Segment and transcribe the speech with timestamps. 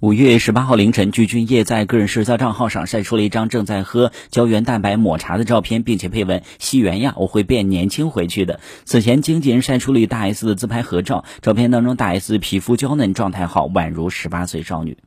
[0.00, 14.98] 五月十八号凌晨，具俊晔在个人社交账号上晒出了一张正在喝胶原蛋白抹茶的照片，并且配文：“西元呀，我会变年轻回去的。”此前，经纪人晒出了与大 S 的自拍合照，照片当中大 S 皮肤娇嫩，状态好，宛如十八岁少女。